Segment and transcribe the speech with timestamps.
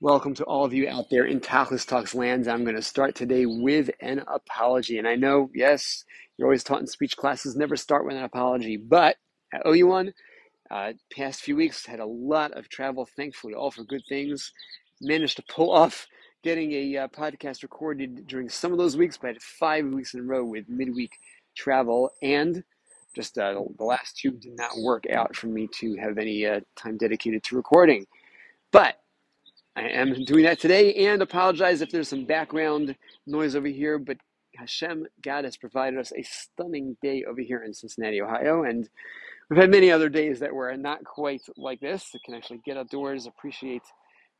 [0.00, 2.46] Welcome to all of you out there in Tachlis Talks lands.
[2.46, 4.96] I'm going to start today with an apology.
[4.98, 6.04] And I know, yes,
[6.36, 9.16] you're always taught in speech classes, never start with an apology, but
[9.52, 10.12] I owe you one.
[10.70, 14.52] Uh, past few weeks, had a lot of travel, thankfully, all for good things.
[15.00, 16.06] Managed to pull off
[16.44, 20.14] getting a uh, podcast recorded during some of those weeks, but I had five weeks
[20.14, 21.18] in a row with midweek
[21.56, 22.12] travel.
[22.22, 22.62] And
[23.16, 26.60] just uh, the last two did not work out for me to have any uh,
[26.76, 28.06] time dedicated to recording.
[28.70, 28.94] But
[29.78, 32.96] I am doing that today and apologize if there's some background
[33.28, 34.16] noise over here, but
[34.56, 38.88] Hashem, God has provided us a stunning day over here in Cincinnati, Ohio, and
[39.48, 42.10] we've had many other days that were not quite like this.
[42.12, 43.84] It can actually get outdoors, appreciate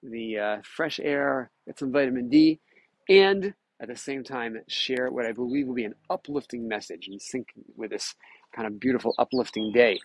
[0.03, 2.59] the uh, fresh air, get some vitamin D,
[3.09, 7.23] and at the same time share what I believe will be an uplifting message and
[7.23, 8.17] sync with this
[8.57, 10.01] kind of beautiful uplifting day.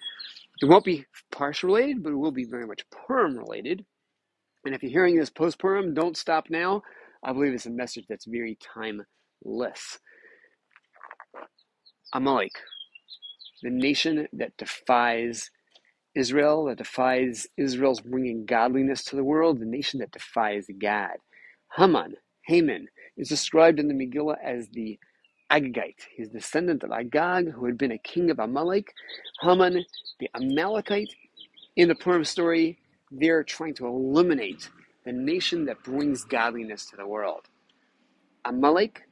[0.62, 3.84] It won't be Parsha related, but it will be very much Purim related.
[4.66, 6.84] And if you're hearing this post Purim, don't stop now.
[7.24, 10.00] I believe it's a message that's very timeless.
[12.14, 12.52] Amalek,
[13.64, 15.50] the nation that defies
[16.16, 21.18] Israel, that defies Israel's bringing godliness to the world, the nation that defies God.
[21.76, 22.16] Haman,
[22.46, 22.88] Haman,
[23.18, 25.00] is described in the Megillah as the
[25.52, 26.08] Agagite.
[26.16, 28.94] He's descendant of Agag, who had been a king of Amalek.
[29.42, 29.86] Haman,
[30.20, 31.14] the Amalekite,
[31.76, 32.80] in the Purim story,
[33.14, 34.70] they're trying to eliminate
[35.06, 37.44] the nation that brings godliness to the world.
[38.46, 39.04] Amalek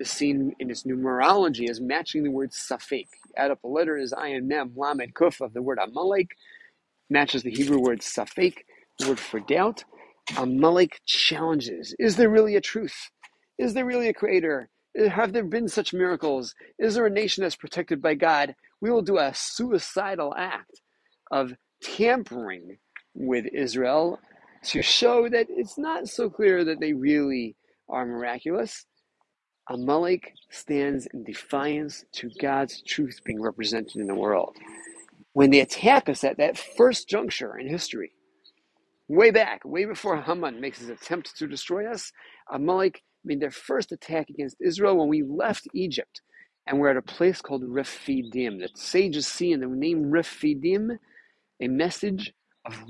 [0.00, 3.08] is seen in its numerology as matching the word Safek.
[3.36, 6.30] Add up the letters Ayin Mem Lamed Kuf of the word Amalek,
[7.10, 8.58] matches the Hebrew word Safek,
[8.98, 9.84] the word for doubt.
[10.38, 13.10] Amalek challenges: Is there really a truth?
[13.58, 14.70] Is there really a creator?
[15.10, 16.54] Have there been such miracles?
[16.78, 18.54] Is there a nation that's protected by God?
[18.80, 20.80] We will do a suicidal act
[21.30, 22.78] of tampering
[23.14, 24.18] with Israel
[24.64, 27.56] to show that it's not so clear that they really
[27.88, 28.86] are miraculous.
[29.68, 34.56] Amalek stands in defiance to God's truth being represented in the world.
[35.32, 38.12] When they attack us at that first juncture in history,
[39.08, 42.12] way back, way before Haman makes his attempt to destroy us,
[42.50, 46.20] Amalek made their first attack against Israel when we left Egypt.
[46.66, 48.60] And we're at a place called Refidim.
[48.60, 50.98] The sages see in the name Refidim
[51.60, 52.32] a message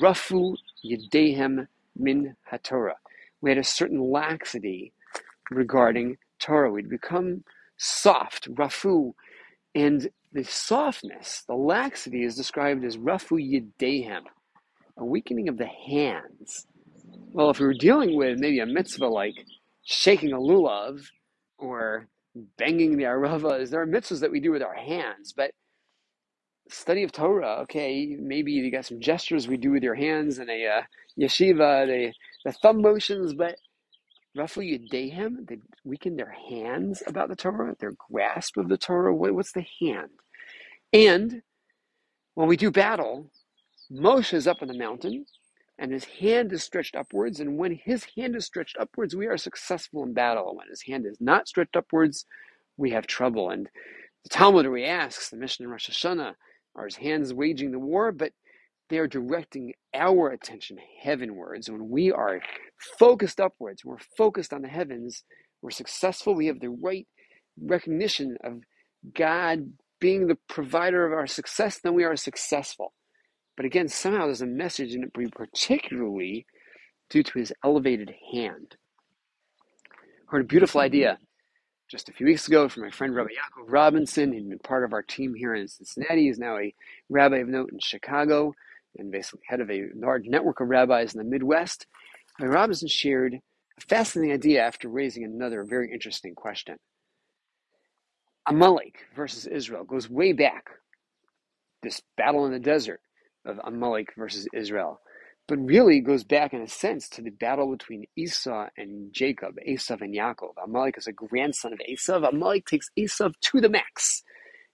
[0.01, 1.67] Rafu Yedehem
[1.97, 2.95] Min HaTorah.
[3.41, 4.93] We had a certain laxity
[5.51, 6.71] regarding Torah.
[6.71, 7.45] We'd become
[7.77, 9.13] soft, Rafu,
[9.75, 14.23] and the softness, the laxity is described as Rafu Yedehem,
[14.97, 16.67] a weakening of the hands.
[17.33, 19.35] Well, if we were dealing with maybe a mitzvah like
[19.85, 21.05] shaking a lulav
[21.59, 22.09] or
[22.57, 25.53] banging the aravas, there are mitzvahs that we do with our hands, but
[26.73, 30.51] study of Torah, okay, maybe you got some gestures we do with your hands and
[30.51, 30.83] a uh,
[31.21, 32.13] yeshiva, the,
[32.45, 33.57] the thumb motions, but
[34.37, 39.15] Rafu Yedehem, they weaken their hands about the Torah, their grasp of the Torah.
[39.15, 40.11] What, what's the hand?
[40.93, 41.43] And
[42.35, 43.31] when we do battle,
[43.91, 45.27] Moshe is up on the mountain
[45.79, 47.41] and his hand is stretched upwards.
[47.41, 50.57] And when his hand is stretched upwards, we are successful in battle.
[50.57, 52.25] When his hand is not stretched upwards,
[52.79, 53.51] we have trouble.
[53.51, 53.69] And
[54.23, 56.35] the Talmud asks, the Mishnah in Rosh Hashanah,
[56.75, 58.33] are his hands waging the war, but
[58.89, 61.71] they are directing our attention heavenwards.
[61.71, 62.41] When we are
[62.99, 65.25] focused upwards, we're focused on the heavens,
[65.63, 67.07] we're successful, we have the right
[67.61, 68.61] recognition of
[69.15, 72.93] God being the provider of our success, then we are successful.
[73.57, 76.47] But again, somehow there's a message in it, particularly
[77.09, 78.77] due to his elevated hand.
[80.27, 80.87] Heard a beautiful mm-hmm.
[80.87, 81.19] idea
[81.93, 84.33] just a few weeks ago from my friend Rabbi Yaakov Robinson.
[84.33, 86.23] He'd been part of our team here in Cincinnati.
[86.23, 86.75] He's now a
[87.11, 88.55] rabbi of note in Chicago
[88.97, 91.87] and basically head of a large network of rabbis in the Midwest.
[92.41, 96.79] Rabbi Robinson shared a fascinating idea after raising another very interesting question.
[98.49, 100.71] Amalek versus Israel goes way back.
[101.83, 103.03] This battle in the desert
[103.45, 104.99] of Amalek versus Israel
[105.53, 109.99] but really goes back in a sense to the battle between Esau and Jacob, Esau
[110.01, 110.55] and Yaakov.
[110.65, 112.23] Amalek is a grandson of Esau.
[112.25, 114.23] Amalek takes Esau to the max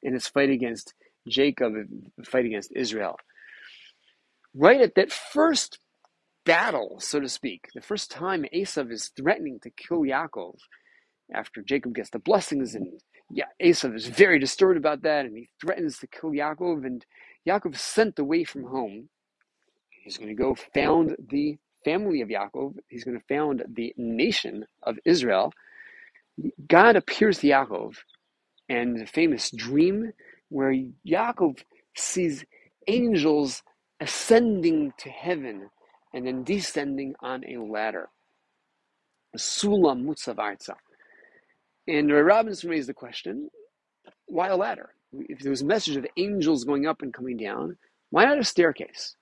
[0.05, 0.95] in his fight against
[1.27, 1.73] Jacob,
[2.25, 3.17] fight against Israel.
[4.55, 5.81] Right at that first
[6.47, 10.59] battle, so to speak, the first time Esau is threatening to kill Yaakov
[11.35, 13.01] after Jacob gets the blessings and
[13.33, 17.05] yeah, Esav is very disturbed about that and he threatens to kill Yaakov and
[17.49, 19.09] Yaakov sent away from home
[20.09, 22.79] He's going to go found the family of Yaakov.
[22.89, 25.53] He's going to found the nation of Israel.
[26.67, 27.95] God appears to Yaakov,
[28.71, 30.15] and the famous dream
[30.49, 30.75] where
[31.07, 31.63] Yaakov
[31.95, 32.43] sees
[32.87, 33.63] angels
[34.01, 35.69] ascending to heaven
[36.15, 38.09] and then descending on a ladder.
[39.37, 40.77] Sulam Mutzav Arza.
[41.87, 43.51] And Robinson raised the question
[44.25, 44.95] why a ladder?
[45.13, 47.77] If there was a message of angels going up and coming down,
[48.09, 49.15] why not a staircase?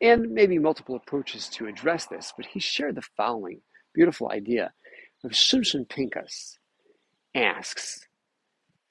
[0.00, 3.60] And maybe multiple approaches to address this, but he shared the following
[3.94, 4.72] beautiful idea
[5.24, 6.58] of Shimshon Pincus
[7.34, 8.06] asks,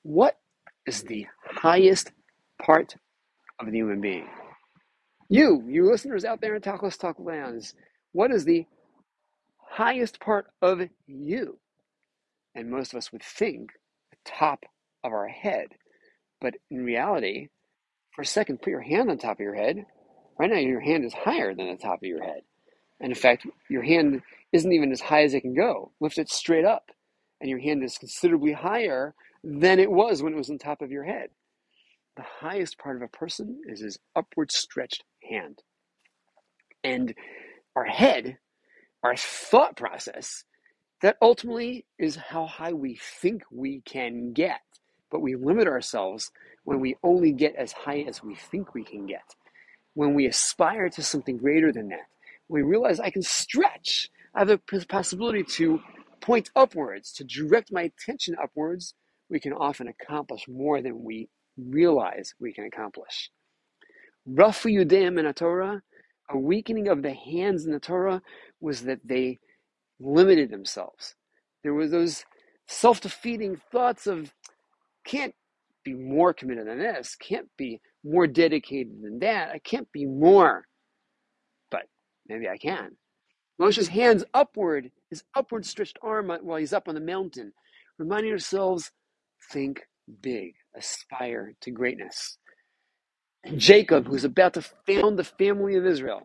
[0.04, 0.38] What
[0.86, 2.12] is the highest
[2.62, 2.96] part
[3.60, 4.28] of the human being?
[5.30, 7.76] You, you listeners out there in Tachlis Talk lands,
[8.12, 8.66] what is the
[9.58, 11.60] highest part of you?
[12.56, 13.72] And most of us would think
[14.12, 14.66] the top
[15.04, 15.68] of our head.
[16.42, 17.50] But in reality,
[18.16, 19.86] for a second, put your hand on top of your head.
[20.40, 22.44] Right now, your hand is higher than the top of your head.
[23.02, 24.22] And in fact, your hand
[24.54, 25.92] isn't even as high as it can go.
[26.00, 26.92] Lift it straight up,
[27.42, 30.92] and your hand is considerably higher than it was when it was on top of
[30.92, 31.30] your head.
[32.18, 35.60] The highest part of a person is his upward stretched hand.
[36.84, 37.14] And
[37.76, 38.38] our head,
[39.04, 40.44] our thought process,
[41.02, 44.62] that ultimately is how high we think we can get.
[45.12, 46.32] But we limit ourselves
[46.66, 49.36] when we only get as high as we think we can get.
[49.94, 52.08] When we aspire to something greater than that,
[52.48, 54.10] we realize I can stretch.
[54.34, 55.82] I have the possibility to
[56.22, 58.94] point upwards, to direct my attention upwards.
[59.30, 63.30] We can often accomplish more than we realize we can accomplish.
[64.28, 65.82] Rafu Yudeim in the Torah,
[66.30, 68.22] a weakening of the hands in the Torah
[68.62, 69.40] was that they
[70.00, 71.16] limited themselves.
[71.64, 72.26] There were those
[72.68, 74.34] self-defeating thoughts of
[75.06, 75.34] can't
[75.84, 80.66] be more committed than this, can't be more dedicated than that, I can't be more.
[81.72, 81.84] But
[82.28, 82.98] maybe I can.
[83.60, 87.52] Moshe's hands upward, his upward stretched arm while he's up on the mountain,
[87.98, 88.92] reminding ourselves
[89.52, 89.82] think
[90.22, 92.38] big, aspire to greatness.
[93.56, 96.22] Jacob, who's about to found the family of Israel,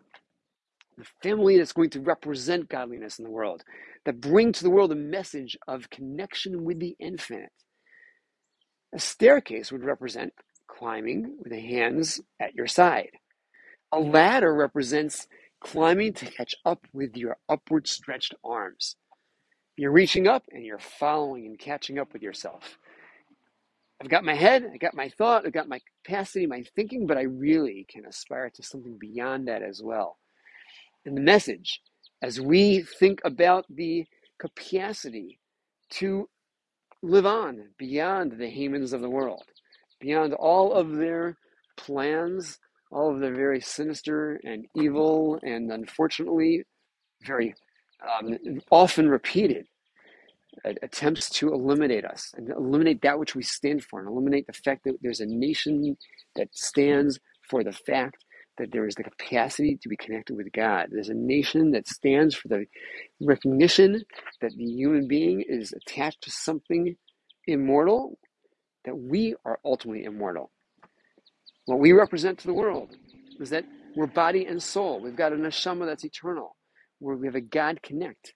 [0.97, 3.62] the family that's going to represent godliness in the world,
[4.05, 7.50] that bring to the world a message of connection with the infinite.
[8.94, 10.32] A staircase would represent
[10.66, 13.11] climbing with the hands at your side.
[13.93, 15.26] A ladder represents
[15.61, 18.96] climbing to catch up with your upward stretched arms.
[19.76, 22.78] You're reaching up and you're following and catching up with yourself.
[24.00, 27.16] I've got my head, I've got my thought, I've got my capacity, my thinking, but
[27.16, 30.19] I really can aspire to something beyond that as well.
[31.06, 31.81] And the message,
[32.22, 34.05] as we think about the
[34.38, 35.40] capacity
[35.90, 36.28] to
[37.02, 39.44] live on beyond the Hamans of the world,
[40.00, 41.37] beyond all of their
[41.76, 42.58] plans,
[42.91, 46.62] all of their very sinister and evil and unfortunately
[47.26, 47.55] very
[48.06, 48.38] um,
[48.70, 49.67] often repeated
[50.82, 54.85] attempts to eliminate us and eliminate that which we stand for and eliminate the fact
[54.85, 55.97] that there's a nation
[56.37, 57.19] that stands
[57.49, 58.25] for the fact
[58.58, 60.88] that there is the capacity to be connected with God.
[60.90, 62.67] There's a nation that stands for the
[63.20, 64.05] recognition
[64.40, 66.97] that the human being is attached to something
[67.47, 68.19] immortal,
[68.85, 70.51] that we are ultimately immortal.
[71.67, 72.97] What we represent to the world
[73.41, 73.65] is that
[73.97, 75.01] we're body and soul.
[75.01, 76.57] We've got a neshama that's eternal,
[76.99, 78.35] where we have a God connect.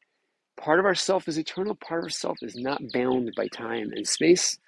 [0.58, 4.58] Part of ourself is eternal, part of ourself is not bound by time and space.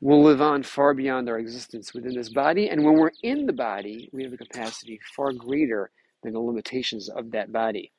[0.00, 3.52] We'll live on far beyond our existence within this body, and when we're in the
[3.52, 5.90] body, we have a capacity far greater
[6.22, 7.92] than the limitations of that body.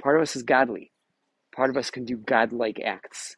[0.00, 0.92] Part of us is godly.
[1.54, 3.36] Part of us can do godlike acts.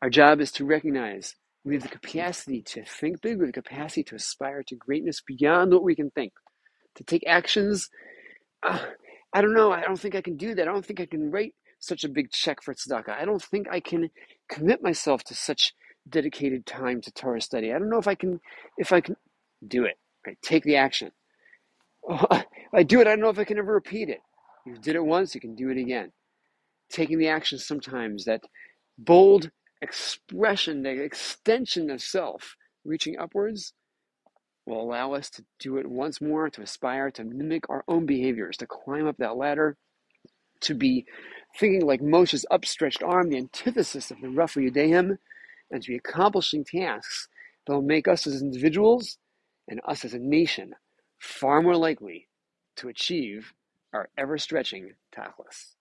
[0.00, 3.62] Our job is to recognize we have the capacity to think big, we have the
[3.62, 6.32] capacity to aspire to greatness beyond what we can think,
[6.96, 7.88] to take actions.
[8.62, 8.80] Uh,
[9.32, 9.72] I don't know.
[9.72, 10.68] I don't think I can do that.
[10.68, 13.10] I don't think I can write such a big check for tzedakah.
[13.10, 14.10] I don't think I can
[14.48, 15.72] commit myself to such
[16.08, 17.72] dedicated time to Torah study.
[17.72, 18.40] I don't know if I can,
[18.76, 19.16] if I can
[19.66, 19.98] do it.
[20.26, 20.38] Right?
[20.42, 21.12] Take the action.
[22.08, 24.20] if I do it, I don't know if I can ever repeat it.
[24.66, 26.12] You did it once, you can do it again.
[26.90, 28.42] Taking the action sometimes, that
[28.98, 29.50] bold
[29.82, 33.74] expression, the extension of self, reaching upwards,
[34.64, 38.56] will allow us to do it once more, to aspire to mimic our own behaviors,
[38.58, 39.76] to climb up that ladder,
[40.60, 41.04] to be
[41.58, 45.18] thinking like Moshe's upstretched arm, the antithesis of the Rafu Yudeim,
[45.70, 47.28] and to be accomplishing tasks
[47.66, 49.18] that will make us as individuals
[49.68, 50.74] and us as a nation
[51.18, 52.28] far more likely
[52.76, 53.52] to achieve
[53.92, 55.74] our ever stretching tachlis.